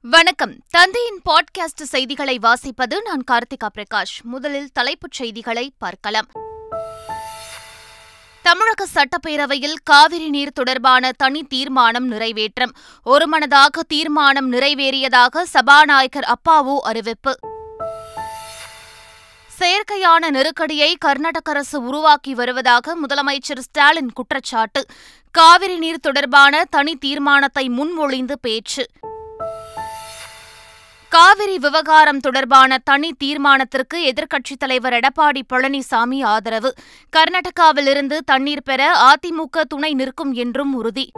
[0.00, 0.54] வணக்கம்.
[0.70, 4.22] தந்தையின் பாட்காஸ்ட் செய்திகளை வாசிப்பது நான் கார்த்திகா பிரகாஷ்.
[4.22, 6.26] முதலில் தலைப்புச் செய்திகளை பார்க்கலாம்.
[8.42, 12.72] தமிழக சட்டப்பேரவையில் காவிரி நீர் தொடர்பான தனி தீர்மானம் நிறைவேற்றம்.
[13.02, 17.38] ஒருமனதாக தீர்மானம் நிறைவேறியதாக சபாநாயகர் அப்பாவு அறிவிப்பு.
[19.60, 24.84] செயற்கையான நெருக்கடியை கர்நாடக அரசு உருவாக்கி வருவதாக முதலமைச்சர் ஸ்டாலின் குற்றச்சாட்டு.
[25.30, 28.86] காவிரி நீர் தொடர்பான தனி தீர்மானத்தை முன்மொழிந்து பேச்சு.
[31.08, 36.74] காவிரி விவகாரம் தொடர்பான தனி தீர்மானத்திற்கு எதிர்க்கட்சித் தலைவர் எடப்பாடி பழனிசாமி ஆதரவு.
[37.16, 41.10] கர்நாடகாவிலிருந்து தண்ணீர் பெற அதிமுக துணை நிற்கும் என்றும் உறுதி.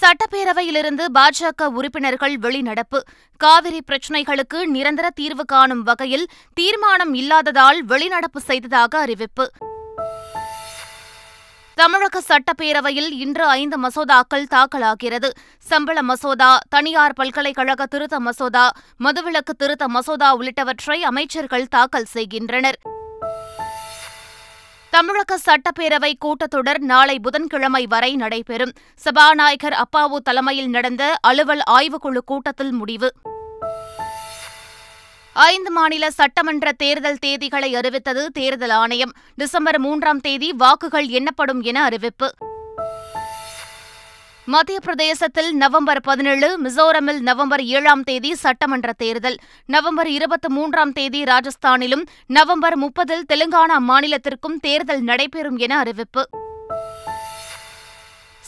[0.00, 3.00] சட்டப்பேரவையிலிருந்து பாஜக உறுப்பினர்கள் வெளிநடப்பு.
[3.36, 9.50] காவிரி பிரச்சினைகளுக்கு நிரந்தர தீர்வு காணும் வகையில் தீர்மானம் இல்லாததால் வெளிநடப்பு செய்ததாக அறிவிப்பு.
[11.74, 15.30] தமிழக சட்டப்பேரவையில் இன்று ஐந்து மசோதாக்கள் தாக்கலாகிறது.
[15.58, 18.70] சம்பள மசோதா தனியார் பல்கலைக்கழக திருத்த மசோதா
[19.04, 22.78] மதுவிலக்கு திருத்த மசோதா உள்ளிட்டவற்றை அமைச்சர்கள் தாக்கல் செய்கின்றனர்.
[24.90, 28.72] தமிழக சட்டப்பேரவை கூட்டத்தொடர் நாளை புதன்கிழமை வரை நடைபெறும்.
[28.94, 33.12] சபாநாயகர் அப்பாவு தலைமையில் நடந்த அலுவல் ஆய்வுக்குழு கூட்டத்தில் முடிவு.
[35.34, 39.12] ஐந்து மாநில சட்டமன்ற தேர்தல் தேதிகளை அறிவித்தது தேர்தல் ஆணையம்.
[39.34, 42.34] டிசம்பர் மூன்றாம் தேதி வாக்குகள் எண்ணப்படும் என அறிவிப்பு.
[44.46, 49.36] மத்திய பிரதேசத்தில் நவம்பர் பதினேழு மிசோரமில் நவம்பர் ஏழாம் தேதி சட்டமன்ற தேர்தல்.
[49.66, 56.28] நவம்பர் இருபத்தி மூன்றாம் தேதி ராஜஸ்தானிலும் நவம்பர் முப்பதில் தெலுங்கானா மாநிலத்திற்கும் தேர்தல் நடைபெறும் என அறிவிப்பு.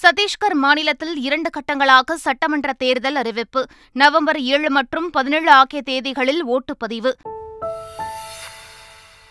[0.02, 3.60] சத்தீஸ்கர் மாநிலத்தில் இரண்டு கட்டங்களாக சட்டமன்ற தேர்தல் அறிவிப்பு
[3.92, 7.12] நவம்பர் ஏழு மற்றும் பதினேழு ஆகிய தேதிகளில் ஓட்டுப்பதிவு.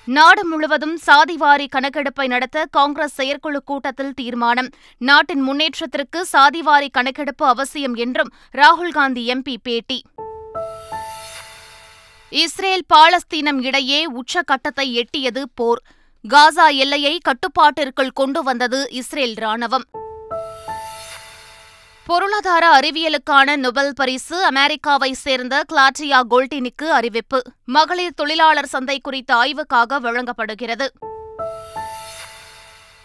[0.08, 4.70] நாடு முழுவதும் சாதிவாரி கணக்கெடுப்பை நடத்த காங்கிரஸ் செயற்குழு கூட்டத்தில் தீர்மானம்.
[4.98, 10.00] நாட்டின் முன்னேற்றத்திற்கு சாதிவாரி கணக்கெடுப்பு அவசியம் என்றும் ராகுல்காந்தி எம்பி பேட்டி.
[12.32, 15.84] இஸ்ரேல் பாலஸ்தீனம் இடையே உச்சக்கட்டத்தை எட்டியது போர்.
[16.34, 19.88] காசா எல்லையை கட்டுப்பாட்டிற்குள் கொண்டு வந்தது இஸ்ரேல் ராணுவம்
[22.08, 27.42] பொருளாதார அறிவியலுக்கான நொபல் பரிசு அமெரிக்காவை சேர்ந்த கிளாட்டியா கோல்டினுக்கு அறிவிப்பு.
[27.66, 30.92] மகளிர் தொழிலாளர் சந்தை குறித்த ஆய்வுக்காக வழங்கப்படுகிறது.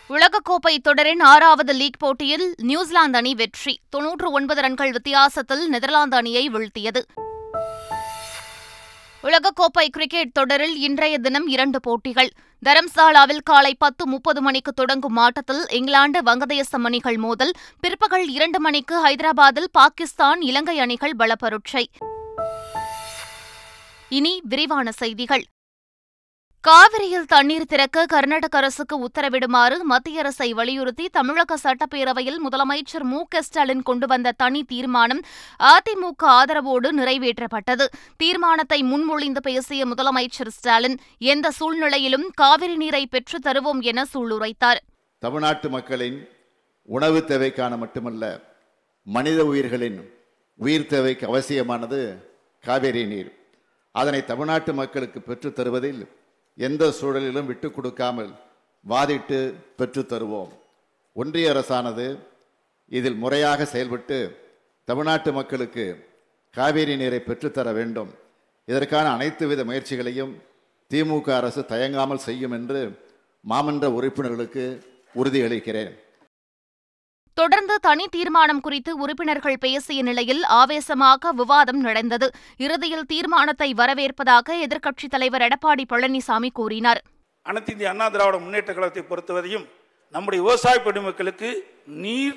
[0.09, 3.81] உலகக்கோப்பை தொடரின் ஆறாவது லீக் போட்டியில் நியூசிலாந்து அணி வெற்றி.
[3.91, 7.03] தொன்னூற்று ஒன்பது ரன்கள் வித்தியாசத்தில் நெதர்லாந்து அணியை வீழ்த்தியது.
[9.23, 12.31] உலகக்கோப்பை கிரிக்கெட் தொடரில் இன்றைய தினம் இரண்டு போட்டிகள்.
[12.63, 19.71] தரம்சாலாவில் காலை பத்து முப்பது மணிக்கு தொடங்கும் ஆட்டத்தில் இங்கிலாந்து வங்கதேசம் அணிகள் மோதல் பிற்பகல் இரண்டு மணிக்கு ஹைதராபாத்தில்
[19.73, 21.85] பாகிஸ்தான் இலங்கை அணிகள் பலப்பருட்சை
[24.09, 25.45] இனி விரிவான செய்திகள்.
[26.63, 33.83] காவிரியில் தண்ணீர் திறக்க கர்நாடக அரசுக்கு உத்தரவிடுமாறு மத்திய அரசை வலியுறுத்தி தமிழக சட்டப்பேரவையில் முதலமைச்சர் மு க ஸ்டாலின்
[33.83, 35.23] கொண்டு வந்த தனி தீர்மானம்
[35.59, 37.87] அதிமுக ஆதரவோடு நிறைவேற்றப்பட்டது.
[38.17, 44.81] தீர்மானத்தை முன்மொழிந்து பேசிய முதலமைச்சர் ஸ்டாலின் எந்த சூழ்நிலையிலும் காவிரி நீரை பெற்றுத் தருவோம் என சூளுரைத்தார்.
[45.19, 46.29] தமிழ்நாட்டு மக்களின்
[46.83, 48.41] உணவு தேவைக்கான மட்டுமல்ல
[49.03, 50.11] மனித உயிர்களின்
[50.57, 53.39] உயிர் தேவைக்கு அவசியமானது காவேரி நீர்.
[53.93, 56.19] அதனை தமிழ்நாட்டு மக்களுக்கு பெற்றுத் தருவதில்
[56.67, 58.33] எந்த சூழலிலும் விட்டுக் கொடுக்காமல்
[58.89, 59.39] வாதிட்டு
[59.77, 60.51] பெற்று தருவோம்.
[61.13, 62.07] ஒன்றிய அரசானது
[62.89, 64.19] இதில் முறையாக செயல்பட்டு
[64.85, 65.85] தமிழ்நாட்டு மக்களுக்கு
[66.51, 68.11] காவேரி நீரை பெற்றுத்தர வேண்டும்.
[68.67, 70.33] இதற்கான அனைத்து வித முயற்சிகளையும்
[70.91, 72.99] திமுக அரசு தயங்காமல் செய்யும் என்று
[73.49, 74.65] மாமன்ற உறுப்பினர்களுக்கு
[75.15, 75.93] உறுதியளிக்கிறேன்.
[77.41, 82.27] தொடர்ந்து தனி தீர்மானம் குறித்து உறுப்பினர்கள் பேசிய நிலையில் ஆவேசமாக விவாதம் நடந்தது.
[82.65, 87.01] இறுதியில் தீர்மானத்தை வரவேற்பதாக எதிர்க்கட்சித் தலைவர் எடப்பாடி பழனிசாமி கூறினார்.
[87.47, 89.65] அனைத்து இந்திய அண்ணா திராவிட முன்னேற்ற கழகத்தை பொறுத்தவரையும்
[90.15, 91.51] நம்முடைய விவசாய பெருமக்களுக்கு
[92.05, 92.37] நீர்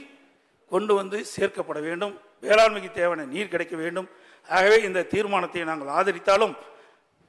[0.72, 2.14] கொண்டு வந்து சேர்க்கப்பட வேண்டும்.
[2.46, 4.08] வேளாண்மைக்கு தேவையான நீர் கிடைக்க வேண்டும்.
[4.50, 6.54] ஆகவே இந்த தீர்மானத்தை நாங்கள் ஆதரித்தாலும்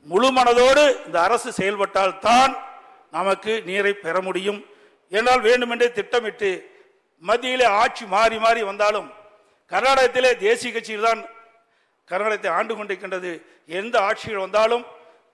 [0.07, 2.55] முழு மனதோடு இந்த அரசு செயல்பட்டால் தான்
[3.19, 4.61] நமக்கு நீரை பெற முடியும்.
[5.19, 6.53] என்றால் வேண்டுமென்றே திட்டமிட்டு
[7.29, 9.09] மத்தியிலே ஆட்சி மாறி மாறி வந்தாலும்
[9.73, 11.21] கர்நாடகத்திலே தேசிய கட்சியில் தான்
[12.11, 13.31] கர்நாடகத்தை ஆண்டு கொண்டிருக்கின்றது.
[13.81, 14.85] எந்த ஆட்சிகள் வந்தாலும்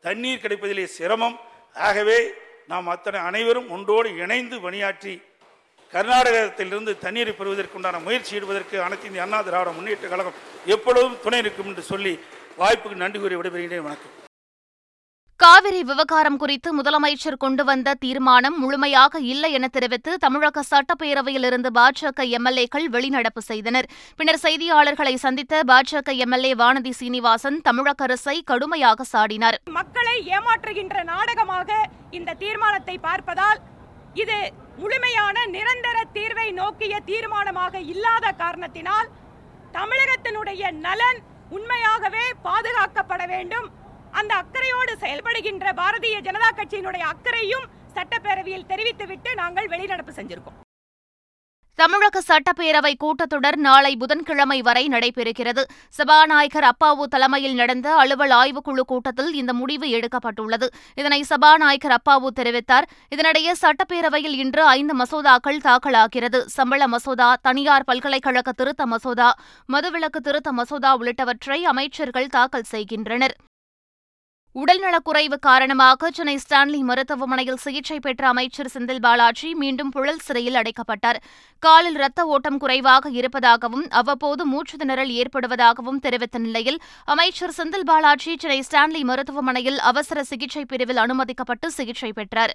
[0.07, 1.37] தண்ணீர் கிடைப்பதிலே சிரமம்.
[1.89, 2.19] ஆகவே
[2.73, 5.15] நாம் அத்தனை அனைவரும் ஒன்றோடு இணைந்து பணியாற்றி
[5.93, 10.39] கர்நாடகத்திலிருந்து தண்ணீரை பெறுவதற்குண்டான முயற்சி ஈடுவதற்கு அனைத்து இந்திய அண்ணா திராவிட முன்னேற்ற கழகம்
[10.77, 12.15] எப்பொழுதும் துணை நிற்கும் என்று சொல்லி
[12.63, 13.87] வாய்ப்புக்கு நன்றி கூறி விடைபெறுகிறேன்.
[13.89, 14.20] வணக்கம்.
[15.43, 22.87] காவிரி விவகாரம் குறித்து முதலமைச்சர் கொண்டு வந்த தீர்மானம் முழுமையாக இல்லை என தெரிவித்து தமிழக சட்டப்பேரவையிலிருந்து பாஜக எம்எல்ஏக்கள்
[22.95, 23.87] வெளிநடப்பு செய்தனர்.
[24.19, 29.59] பின்னர் செய்தியாளர்களை சந்தித்த பாஜக எம்எல்ஏ வானதி சீனிவாசன் தமிழக அரசை கடுமையாக சாடினார்.
[29.79, 31.81] மக்களை ஏமாற்றுகின்ற நாடகமாக
[32.21, 33.61] இந்த தீர்மானத்தை பார்ப்பதால்
[34.25, 34.39] இது
[34.83, 39.11] முழுமையான நிரந்தர தீர்வை நோக்கிய தீர்மானமாக இல்லாத காரணத்தினால்
[39.79, 41.21] தமிழகத்தினுடைய நலன்
[41.57, 43.69] உண்மையாகவே பாதுகாக்கப்பட வேண்டும்.
[44.11, 50.59] அந்த அக்கறையோடு செயல்படுகின்ற பாரதிய ஜனதா கட்சியினுடைய அக்கறையும் சட்டப்பேரவையில் தெரிவித்துவிட்டு நாங்கள் வெளிநடப்பு செஞ்சிருக்கோம்.
[51.75, 55.63] தமிழக சட்டப்பேரவை கூட்டத்தொடர் நாளை புதன்கிழமை வரை நடைபெறுகிறது.
[55.89, 60.67] சபாநாயகர் அப்பாவு தலைமையில் நடந்த அலுவல் ஆய்வுக்குழு கூட்டத்தில் இந்த முடிவு எடுக்கப்பட்டுள்ளது.
[60.95, 62.89] இதனை சபாநாயகர் அப்பாவு தெரிவித்தார்.
[63.11, 66.41] இதனிடையே சட்டப்பேரவையில் இன்று ஐந்து மசோதாக்கள் தாக்கலாகிறது.
[66.47, 69.39] சம்பள மசோதா தனியார் பல்கலைக்கழக திருத்த மசோதா
[69.73, 73.37] மதுவிலக்கு திருத்த மசோதா உள்ளிட்டவற்றை அமைச்சர்கள் தாக்கல் செய்கின்றனர்.
[74.55, 81.19] உடல்நலக்குறைவு காரணமாக சென்னை ஸ்டான்லி மருத்துவமனையில் சிகிச்சை பெற்ற அமைச்சர் செந்தில் பாலாஜி மீண்டும் புழல் சிறையில் அடைக்கப்பட்டார்.
[81.59, 88.61] காலில் இரத்த ஓட்டம் குறைவாக இருப்பதாகவும் அவ்வப்போது மூச்சு திணறல் ஏற்படுவதாகவும் தெரிவித்த நிலையில் அமைச்சர் செந்தில் பாலாஜி சென்னை
[88.71, 92.55] ஸ்டான்லி மருத்துவமனையில் அவசர சிகிச்சை பிரிவில் அனுமதிக்கப்பட்டு சிகிச்சை பெற்றார்.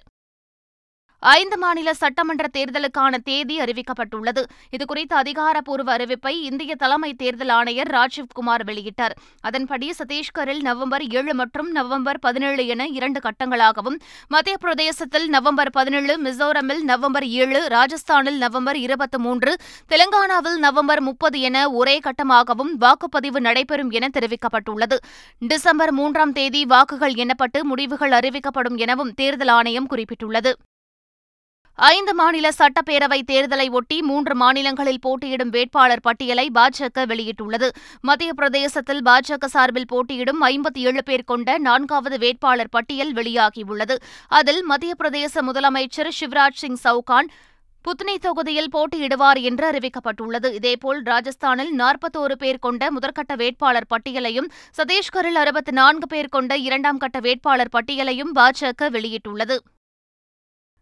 [1.34, 4.42] ஐந்து மாநில சட்டமன்ற தேர்தலுக்கான தேதி அறிவிக்கப்பட்டுள்ளது.
[4.74, 9.14] இதுகுறித்த அதிகாரப்பூர்வ அறிவிப்பை இந்திய தலைமை தேர்தல் ஆணையர் ராஜீவ்குமார் வெளியிட்டார்.
[9.40, 13.96] அதன்படி சத்தீஸ்கரில் நவம்பர் ஏழு மற்றும் நவம்பர் பதினேழு என இரண்டு கட்டங்களாகவும்
[14.28, 19.54] மத்திய பிரதேசத்தில் நவம்பர் பதினேழு மிசோரமில் நவம்பர் ஏழு ராஜஸ்தானில் நவம்பர் இருபத்தி மூன்று
[19.88, 24.98] தெலங்கானாவில் நவம்பர் முப்பது என ஒரே கட்டமாகவும் வாக்குப்பதிவு நடைபெறும் என தெரிவிக்கப்பட்டுள்ளது.
[25.38, 30.52] டிசம்பர் மூன்றாம் தேதி வாக்குகள் எண்ணப்பட்டு முடிவுகள் அறிவிக்கப்படும் எனவும் தேர்தல் ஆணையம் குறிப்பிட்டுள்ளது.
[31.78, 37.68] ஐந்து மாநில சட்டப்பேரவை தேர்தலை ஒட்டி மூன்று மாநிலங்களில் போட்டியிடும் வேட்பாளர் பட்டியலை பாஜக வெளியிட்டுள்ளது.
[38.00, 43.96] மத்திய பிரதேசத்தில் பாஜக சார்பில் போட்டியிடும் ஐம்பத்தி ஏழு பேர் கொண்ட நான்காவது வேட்பாளர் பட்டியல் வெளியாகியுள்ளது.
[44.28, 47.28] அதில் மத்திய பிரதேச முதலமைச்சர் சிவராஜ் சிங் சவுகான்
[47.84, 50.54] புத்னி தொகுதியில் போட்டியிடுவார் என்று அறிவிக்கப்பட்டுள்ளது.
[50.54, 57.20] இதேபோல் ராஜஸ்தானில் நாற்பத்தோரு பேர் கொண்ட முதற்கட்ட வேட்பாளர் பட்டியலையும் சத்தீஸ்கரில் அறுபத்தி நான்கு பேர் கொண்ட இரண்டாம் கட்ட
[57.20, 59.58] வேட்பாளர் பட்டியலையும் பாஜக வெளியிட்டுள்ளது.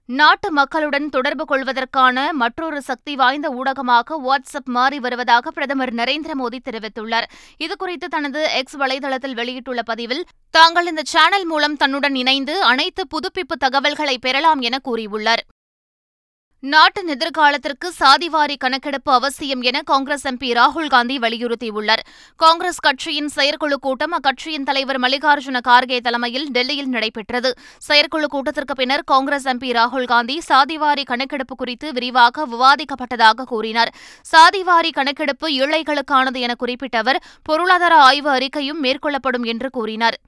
[0.08, 7.26] நாட்டு மக்களுடன் தொடர்பு கொள்வதற்கான மற்றொரு சக்தி வாய்ந்த ஊடகமாக வாட்ஸ்அப் மாறி வருவதாக பிரதமர் நரேந்திர மோடி தெரிவித்துள்ளார்.
[7.64, 14.18] இதுகுறித்து தனது எக்ஸ் வலைதளத்தில் வெளியிட்டுள்ள பதிவில் தாங்கள் இந்த சேனல் மூலம் தன்னுடன் இணைந்து அனைத்து புதுப்பிப்பு தகவல்களை
[14.18, 15.44] பெறலாம் என கூறியுள்ளார்.
[16.72, 22.02] நாட்டின் எதிர்காலத்திற்கு சாதிவாரி கணக்கெடுப்பு அவசியம் என காங்கிரஸ் எம்பி ராகுல் காந்தி வலியுறுத்தியுள்ளார்.
[22.36, 27.50] காங்கிரஸ் கட்சியின் செயற்குழு கூட்டம் அக்கட்சியின் தலைவர் மல்லிகார்ஜுன கார்கே தலைமையில் டெல்லியில் நடைபெற்றது.
[27.78, 33.94] செயற்குழு கூட்டத்திற்கு பின்னர் காங்கிரஸ் எம்பி ராகுல் காந்தி சாதிவாரி கணக்கெடுப்பு குறித்து விரிவாக விவாதிக்கப்பட்டதாக கூறினார்.
[34.32, 40.18] சாதிவாரி கணக்கெடுப்பு ஏழைகளுக்கானது என குறிப்பிட்ட அவர் பொருளாதார ஆய்வு அறிக்கையும் மேற்கொள்ளப்படும் என்று கூறினார்.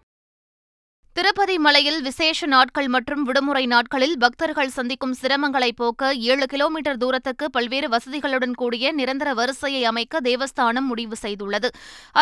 [1.17, 7.89] திருப்பதி மலையில் விசேஷ நாட்கள் மற்றும் விடுமுறை நாட்களில் பக்தர்கள் சந்திக்கும் சிரமங்களை போக்க ஏழு கிலோமீட்டர் தூரத்துக்கு பல்வேறு
[7.95, 11.71] வசதிகளுடன் கூடிய நிரந்தர வரிசையை அமைக்க தேவஸ்தானம் முடிவு செய்துள்ளது.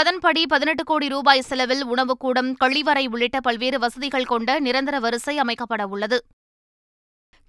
[0.01, 6.21] அதன்படி பதினெட்டு கோடி ரூபாய் செலவில் உணவுக்கூடம் கழிவறை உள்ளிட்ட பல்வேறு வசதிகள் கொண்ட நிரந்தர வரிசை அமைக்கப்பட உள்ளது.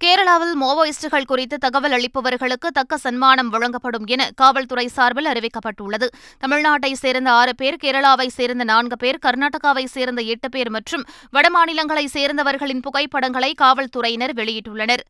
[0.04, 6.06] கேரளாவில் மாவோயிஸ்டுகள் குறித்து தகவல் அளிப்பவர்களுக்கு தக்க சன்மானம் வழங்கப்படும் என காவல்துறை சார்பில் அறிவிக்கப்பட்டுள்ளது.
[6.44, 12.80] தமிழ்நாட்டை சேர்ந்த ஆறு பேர் கேரளாவை சேர்ந்த நான்கு பேர் கர்நாடகாவை சேர்ந்த எட்டு பேர் மற்றும் வடமாநிலங்களை சேர்ந்தவர்களின்
[12.80, 15.04] புகைப்படங்களை காவல்துறையினர் வெளியிட்டுள்ளனர்.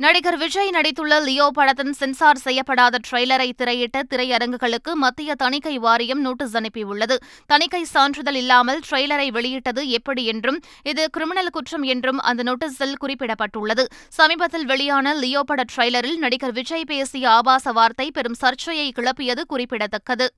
[0.00, 7.16] நடிகர் விஜய் நடித்துள்ள லியோ படத்தின் சென்சார் செய்யப்படாத ட்ரெய்லரை திரையிட்ட திரையரங்குகளுக்கு மத்திய தணிக்கை வாரியம் நோட்டீஸ் அனுப்பியுள்ளது.
[7.46, 13.84] தணிக்கை சான்றிதழ் இல்லாமல் ட்ரெய்லரை வெளியிட்டது எப்படி என்றும் இது கிரிமினல் குற்றம் என்றும் அந்த நோட்டீஸில் குறிப்பிடப்பட்டுள்ளது.
[14.08, 20.28] சமீபத்தில் வெளியான லியோ பட ட்ரெய்லரில் நடிகர் விஜய் பேசிய ஆபாச வார்த்தை பெரும் சர்ச்சையை கிளப்பியது குறிப்பிடத்தக்கது.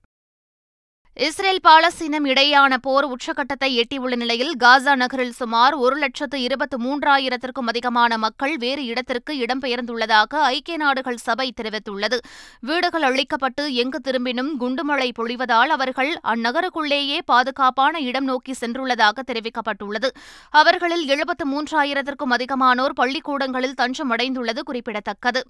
[1.25, 8.19] இஸ்ரேல் பாலஸ்தீனம் இடையேயான போர் உச்சகட்டத்தை எட்டியுள்ள நிலையில் காசா நகரில் சுமார் ஒரு லட்சத்து இருபத்து மூன்றாயிரத்திற்கும் அதிகமான
[8.19, 12.19] மக்கள் வேறு இடத்திற்கு இடம்பெயர்ந்துள்ளதாக ஐக்கிய நாடுகள் சபை தெரிவித்துள்ளது.
[12.61, 20.11] வீடுகள் அழிக்கப்பட்டு எங்கு திரும்பினும் குண்டுமழை பொழிவதால் அவர்கள் அந்நகருக்குள்ளேயே பாதுகாப்பான இடம் நோக்கி சென்றுள்ளதாக தெரிவிக்கப்பட்டுள்ளது.
[20.51, 25.43] அவர்களில் எழுபத்து மூன்றாயிரத்திற்கும் அதிகமானோர் பள்ளிக்கூடங்களில் தஞ்சமடைந்துள்ளது குறிப்பிடத்தக்கது.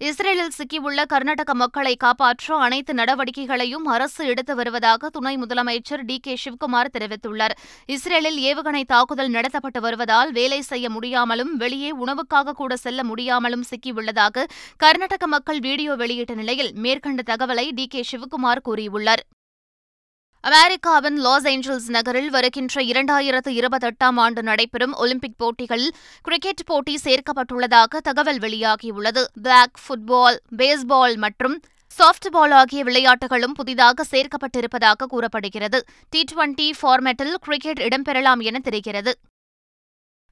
[0.00, 6.90] இஸ்ரேலில் சிக்கியுள்ள கர்நாடக மக்களை காப்பாற்ற அனைத்து நடவடிக்கைகளையும் அரசு எடுத்து வருவதாக துணை முதலமைச்சர் டி கே சிவகுமார்
[6.96, 7.54] தெரிவித்துள்ளார்.
[7.94, 15.26] இஸ்ரேலில் ஏவுகணை தாக்குதல் நடத்தப்பட்டு வருவதால் வேலை செய்ய முடியாமலும் வெளியே உணவுக்காக கூட செல்ல முடியாமலும் சிக்கியுள்ளதாக கர்நாடக
[15.26, 19.24] மக்கள் வீடியோ வெளியிட்ட நிலையில் மேற்கண்ட தகவலை டி கே சிவகுமார் கூறியுள்ளார்.
[20.40, 28.38] அமெரிக்காவின் லாஸ் ஏஞ்சல்ஸ் நகரில் வருகின்ற இரண்டாயிரத்து இருபத்தெட்டாம் ஆண்டு நடைபெறும் ஒலிம்பிக் போட்டிகளில் கிரிக்கெட் போட்டி சேர்க்கப்பட்டுள்ளதாக தகவல்
[28.38, 29.24] வெளியாகியுள்ளது.
[29.42, 31.60] பிளாக் ஃபுட்பால் பேஸ்பால் மற்றும்
[31.98, 35.84] சாஃப்ட்பால் ஆகிய விளையாட்டுகளும் புதிதாக சேர்க்கப்பட்டிருப்பதாக கூறப்படுகிறது.
[36.10, 39.14] டி டுவெண்டி ஃபார்மேட்டில் கிரிக்கெட் இடம்பெறலாம் என தெரிகிறது.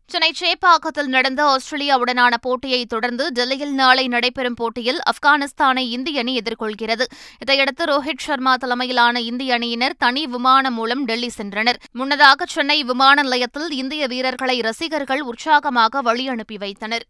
[0.09, 7.05] சென்னை சேப்பாக்கத்தில் நடந்த ஆஸ்திரேலியாவுடனான போட்டியை தொடர்ந்து டெல்லியில் நாளை நடைபெறும் போட்டியில் ஆப்கானிஸ்தானை இந்திய அணி எதிர்கொள்கிறது.
[7.39, 11.81] இதையடுத்து ரோஹித் சர்மா தலைமையிலான இந்திய அணியினர் தனி விமானம் மூலம் டெல்லி சென்றனர்.
[11.93, 17.07] முன்னதாக சென்னை விமான நிலையத்தில் இந்திய வீரர்களை ரசிகர்கள் உற்சாகமாக வழி அனுப்பி வைத்தனர்.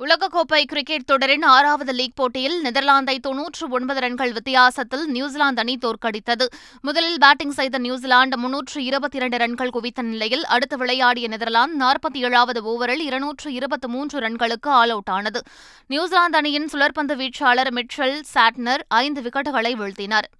[0.00, 6.46] உலகக்கோப்பை கிரிக்கெட் தொடரின் ஆறாவது லீக் போட்டியில் நெதர்லாந்தை தொன்னூற்று ஒன்பது ரன்கள் வித்தியாசத்தில் நியூசிலாந்து அணி தோற்கடித்தது.
[6.80, 12.62] முதலில் பேட்டிங் செய்த நியூசிலாந்து முன்னூற்று இருபத்தி இரண்டு ரன்கள் குவித்த நிலையில் அடுத்து விளையாடிய நெதர்லாந்து நாற்பத்தி ஏழாவது
[12.62, 15.42] ஓவரில் இருநூற்று இருபத்தி மூன்று ரன்களுக்கு ஆல் அவுட் ஆனது.
[15.86, 20.30] நியூசிலாந்து அணியின் சுழற்பந்து வீச்சாளர் மிட்சல் சாட்னர் ஐந்து விக்கெட்டுகளை வீழ்த்தினார்.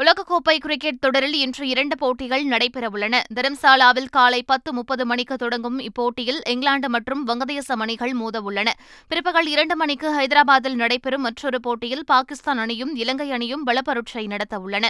[0.00, 3.20] உலகக்கோப்பை கிரிக்கெட் தொடரில் இன்று இரண்டு போட்டிகள் நடைபெறவுள்ளன.
[3.34, 8.68] தரம்சாலாவில் காலை பத்து முப்பது மணிக்கு தொடங்கும் இப்போட்டியில் இங்கிலாந்து மற்றும் வங்கதேசம் அணிகள் மோதவுள்ளன.
[9.08, 14.88] பிற்பகல் இரண்டு மணிக்கு ஹைதராபாத்தில் நடைபெறும் மற்றொரு போட்டியில் பாகிஸ்தான் அணியும் இலங்கை அணியும் பலப்பரட்சை நடத்தவுள்ளன.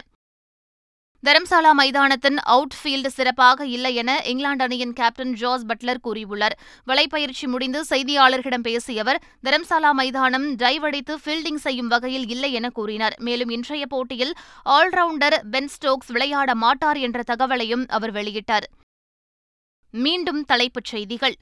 [1.27, 6.57] தரம்சாலா மைதானத்தின் அவுட் ஃபீல்டு சிறப்பாக இல்லை என இங்கிலாந்து அணியின் கேப்டன் ஜார்ஜ் பட்லர் கூறியுள்ளார்.
[6.87, 13.17] வலைப்பயிற்சி முடிந்து செய்தியாளர்களிடம் பேசிய அவர் தரம்சாலா மைதானம் டைவ் அடித்து ஃபீல்டிங் செய்யும் வகையில் இல்லை என கூறினார்.
[13.19, 18.69] மேலும் இன்றைய போட்டியில் ஆல்ரவுண்டர் பென் ஸ்டோக்ஸ் விளையாட மாட்டார் என்ற தகவலையும் அவர் வெளியிட்டார்.
[19.91, 21.37] மீண்டும் தலைப்புச் செய்திகள்.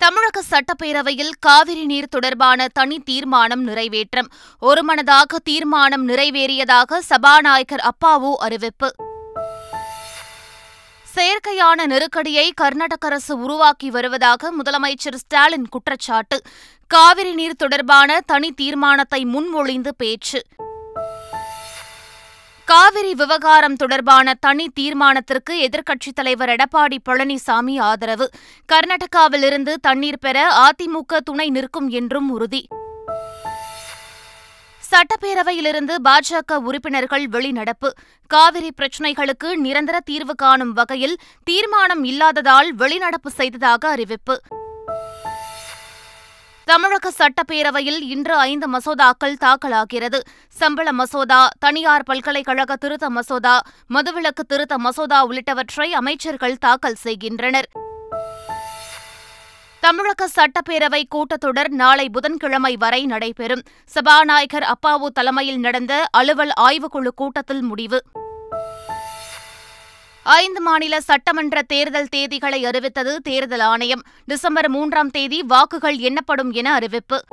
[0.00, 4.28] தமிழக சட்டப்பேரவையில் காவிரி நீர் தொடர்பான தனி தீர்மானம் நிறைவேற்றம்.
[4.60, 8.94] ஒருமனதாக தீர்மானம் நிறைவேறியதாக சபாநாயகர் அப்பாவு அறிவிப்பு.
[11.14, 16.40] செயற்கையான நெருக்கடியை கர்நாடக அரசு உருவாக்கி வருவதாக முதலமைச்சர் ஸ்டாலின் குற்றச்சாட்டு.
[16.86, 20.42] காவிரி நீர் தொடர்பான தனி தீர்மானத்தை முன்மொழிந்து பேச்சு.
[22.70, 28.30] காவிரி விவகாரம் தொடர்பான தனி தீர்மானத்திற்கு எதிர்க்கட்சித் தலைவர் எடப்பாடி பழனிசாமி ஆதரவு.
[28.72, 32.66] கர்நாடகாவிலிருந்து தண்ணீர் பெற அதிமுக துணை நிற்கும் என்றும் உறுதி.
[34.90, 37.90] சட்டப்பேரவையிலிருந்து பாஜக உறுப்பினர்கள் வெளிநடப்பு.
[38.26, 44.40] காவிரி பிரச்சினைகளுக்கு நிரந்தர தீர்வு காணும் வகையில் தீர்மானம் இல்லாததால் வெளிநடப்பு செய்ததாக அறிவிப்பு.
[46.64, 50.20] தமிழக சட்டப்பேரவையில் இன்று ஐந்து மசோதாக்கள் தாக்கலாகிறது.
[50.48, 53.60] சம்பள மசோதா தனியார் பல்கலைக்கழக திருத்த மசோதா
[53.94, 57.68] மதுவிலக்கு திருத்த மசோதா உள்ளிட்டவற்றை அமைச்சர்கள் தாக்கல் செய்கின்றனர்.
[59.80, 63.62] தமிழக சட்டப்பேரவை கூட்டத்தொடர் நாளை புதன்கிழமை வரை நடைபெறும்.
[63.84, 68.02] சபாநாயகர் அப்பாவு தலைமையில் நடந்த அலுவல் ஆய்வுக்குழு கூட்டத்தில் முடிவு.
[70.22, 74.02] ஐந்து மாநில சட்டமன்ற தேர்தல் தேதிகளை அறிவித்தது தேர்தல் ஆணையம்.
[74.24, 77.24] டிசம்பர் மூன்றாம் தேதி வாக்குகள் எண்ணப்படும் என அறிவிப்பு.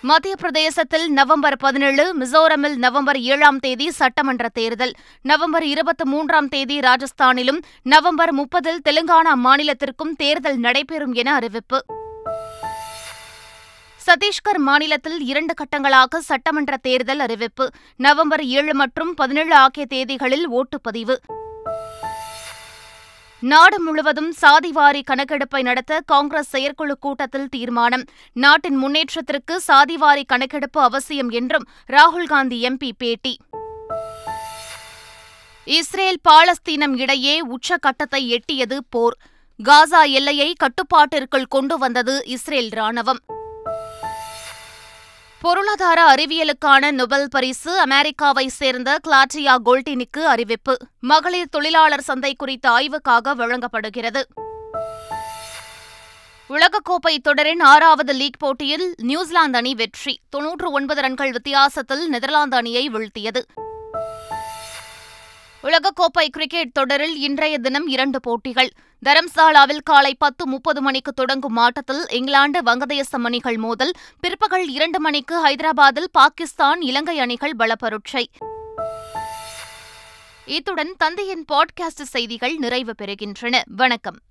[0.00, 4.92] மத்திய பிரதேசத்தில் நவம்பர் பதினேழு மிசோரமில் நவம்பர் ஏழாம் தேதி சட்டமன்ற தேர்தல்.
[5.22, 11.84] நவம்பர் இருபத்தி மூன்றாம் தேதி ராஜஸ்தானிலும் நவம்பர் முப்பதில் தெலுங்கானா மாநிலத்திற்கும் தேர்தல் நடைபெறும் என அறிவிப்பு.
[14.06, 17.64] சத்தீஸ்கர் மாநிலத்தில் இரண்டு கட்டங்களாக சட்டமன்ற தேர்தல் அறிவிப்பு.
[17.96, 21.16] நவம்பர் ஏழு மற்றும் பதினேழு ஆகிய தேதிகளில் ஓட்டுப்பதிவு
[23.42, 28.04] நாடு முழுவதும் சாதிவாரி கணக்கெடுப்பை நடத்த காங்கிரஸ் செயற்குழு கூட்டத்தில் தீர்மானம்.
[28.32, 33.34] நாட்டின் முன்னேற்றத்திற்கு சாதிவாரி கணக்கெடுப்பு அவசியம் என்றும் ராகுல்காந்தி எம்பி பேட்டி.
[35.66, 39.16] இஸ்ரேல் பாலஸ்தீனம் இடையே உச்சகட்டத்தை எட்டியது போர்.
[39.60, 43.22] காசா எல்லையை கட்டுப்பாட்டிற்குள் கொண்டு வந்தது இஸ்ரேல் ராணுவம்
[45.46, 50.76] பொருளாதார அறிவியலுக்கான நொபல் பரிசு அமெரிக்காவை சேர்ந்த கிளாட்டியா கோல்டினுக்கு அறிவிப்பு.
[51.00, 54.26] மகளிர் தொழிலாளர் சந்தை குறித்த ஆய்வுக்காக வழங்கப்படுகிறது.
[56.48, 60.20] உலகக்கோப்பை தொடரின் ஆறாவது லீக் போட்டியில் நியூசிலாந்து அணி வெற்றி.
[60.30, 63.42] தொன்னூற்று ஒன்பது ரன்கள் வித்தியாசத்தில் நெதர்லாந்து அணியை வீழ்த்தியது.
[65.62, 68.70] உலகக்கோப்பை கிரிக்கெட் தொடரில் இன்றைய தினம் இரண்டு போட்டிகள்.
[69.04, 76.04] தரம்சாலாவில் காலை பத்து முப்பது மணிக்கு தொடங்கும் ஆட்டத்தில் இங்கிலாந்து வங்கதேசம் அணிகள் மோதல் பிற்பகல் இரண்டு மணிக்கு ஹைதராபாத்தில்
[76.12, 78.24] பாகிஸ்தான் இலங்கை அணிகள் பலப்பருட்சை
[80.44, 83.62] இத்துடன் தந்தையின் பாட்காஸ்ட் செய்திகள் நிறைவு பெறுகின்றன.
[83.66, 84.18] வணக்கம்.